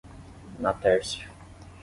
[0.57, 1.29] Natércia